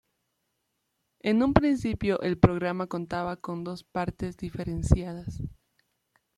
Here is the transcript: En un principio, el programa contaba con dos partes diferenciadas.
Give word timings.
En 1.19 1.43
un 1.43 1.53
principio, 1.53 2.19
el 2.21 2.39
programa 2.39 2.87
contaba 2.87 3.37
con 3.37 3.63
dos 3.63 3.83
partes 3.83 4.35
diferenciadas. 4.35 5.43